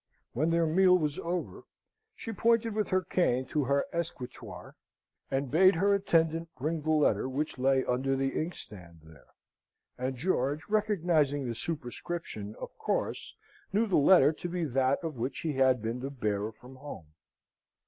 [0.33, 1.61] When their meal was over,
[2.15, 4.75] she pointed with her cane to her escritoire,
[5.29, 9.27] and bade her attendant bring the letter which lay under the inkstand there;
[9.99, 13.35] and George, recognising the superscription, of course
[13.71, 17.13] knew the letter to be that of which he had been the bearer from home.